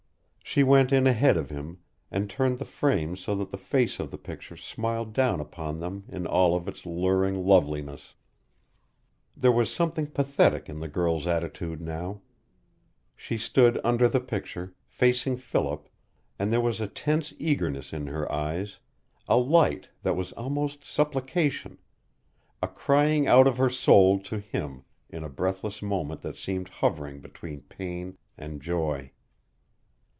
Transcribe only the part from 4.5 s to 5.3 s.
smiled